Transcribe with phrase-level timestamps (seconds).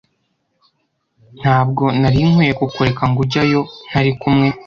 [1.39, 4.49] Ntabwo nari nkwiye kukureka ngo ujyayo ntari kumwe.